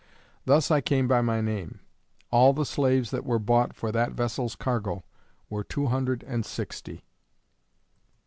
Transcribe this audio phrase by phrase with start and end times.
[0.45, 1.79] Thus I came by my name.
[2.31, 5.03] All the slaves that were bought for that vessel's cargo,
[5.47, 7.05] were two hundred and sixty.